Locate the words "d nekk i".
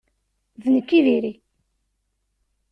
0.61-0.99